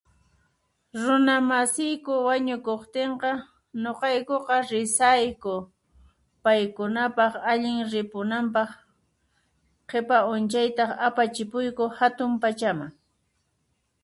Runamasiyku 1.05 2.13
wañukuqtinqa, 2.27 3.31
ñuqaykuqa 3.81 4.55
risayku, 4.71 5.53
paykunapaq 6.43 7.33
allin 7.51 7.77
ripunanpaq 7.93 8.69
qhipa 9.89 10.17
unchaytaq 10.33 10.91
apachipuyku 11.07 11.83
hatun 11.97 12.31
pachaman 12.41 12.91